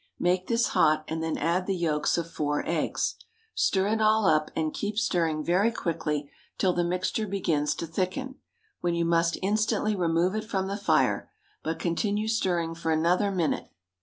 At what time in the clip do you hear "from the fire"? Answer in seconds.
10.49-11.29